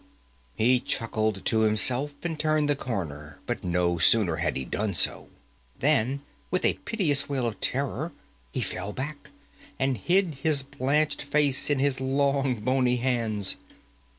He 0.55 0.79
chuckled 0.79 1.45
to 1.45 1.59
himself, 1.59 2.15
and 2.23 2.39
turned 2.39 2.67
the 2.67 2.75
corner; 2.75 3.37
but 3.45 3.63
no 3.63 3.99
sooner 3.99 4.37
had 4.37 4.57
he 4.57 4.65
done 4.65 4.95
so 4.95 5.29
than, 5.79 6.21
with 6.49 6.65
a 6.65 6.79
piteous 6.85 7.29
wail 7.29 7.45
of 7.45 7.59
terror, 7.61 8.11
he 8.51 8.61
fell 8.61 8.93
back, 8.93 9.29
and 9.77 9.99
hid 9.99 10.39
his 10.41 10.63
blanched 10.63 11.21
face 11.21 11.69
in 11.69 11.77
his 11.77 11.99
long, 12.01 12.55
bony 12.61 12.95
hands. 12.95 13.57